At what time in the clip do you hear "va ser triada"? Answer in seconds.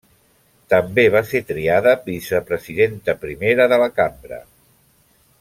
1.15-1.93